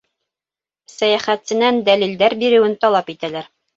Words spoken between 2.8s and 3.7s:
талап итәләр.